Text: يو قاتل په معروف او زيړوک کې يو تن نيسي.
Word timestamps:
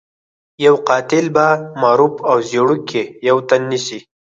يو 0.65 0.73
قاتل 0.89 1.25
په 1.35 1.45
معروف 1.81 2.15
او 2.29 2.37
زيړوک 2.49 2.81
کې 2.89 3.03
يو 3.29 3.37
تن 3.49 3.61
نيسي. 3.71 3.99